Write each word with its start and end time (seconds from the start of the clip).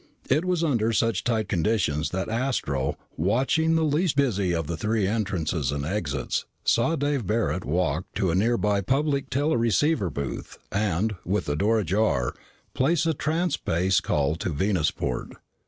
It 0.31 0.45
was 0.45 0.63
under 0.63 0.91
such 0.91 1.23
tight 1.23 1.47
conditions 1.47 2.09
that 2.09 2.27
Astro, 2.27 2.97
watching 3.17 3.75
the 3.75 3.83
least 3.83 4.15
busy 4.15 4.51
of 4.51 4.65
the 4.65 4.75
three 4.75 5.05
entrances 5.05 5.71
and 5.71 5.85
exits, 5.85 6.43
saw 6.63 6.95
Dave 6.95 7.27
Barret 7.27 7.63
walk 7.65 8.05
to 8.15 8.31
a 8.31 8.35
nearby 8.35 8.81
public 8.81 9.29
teleceiver 9.29 10.09
booth, 10.09 10.57
and, 10.71 11.13
with 11.23 11.45
the 11.45 11.55
door 11.55 11.77
ajar, 11.77 12.33
place 12.73 13.05
a 13.05 13.13
transspace 13.13 14.01
call 14.01 14.35
to 14.37 14.49
Venusport. 14.49 15.33